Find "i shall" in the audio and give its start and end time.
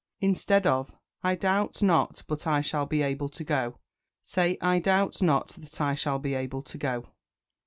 2.47-2.87, 5.79-6.17